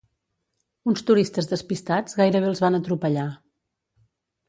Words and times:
Uns 0.91 1.03
turistes 1.09 1.51
despistats 1.53 2.19
gairebé 2.23 2.53
els 2.55 2.65
van 2.67 2.81
atropellar. 2.83 3.31